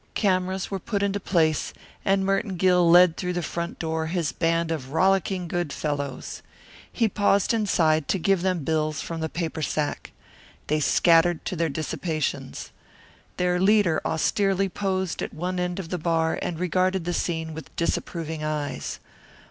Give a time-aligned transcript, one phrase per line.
[0.15, 4.71] Cameras were put into place, and Merton Gill led through the front door his band
[4.71, 6.41] of rollicking good fellows.
[6.91, 10.11] He paused inside to give them bills from the paper sack.
[10.65, 12.71] They scattered to their dissipations.
[13.37, 17.69] Their leader austerely posed at one end of the bar and regarded the scene with
[17.75, 18.97] disapproving eyes.